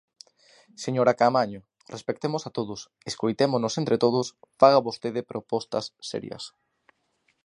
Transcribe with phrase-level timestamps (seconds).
[0.83, 1.61] Señora Caamaño,
[1.95, 4.27] respectemos a todos, escoitémonos entre todos,
[4.59, 6.43] faga vostede propostas serias.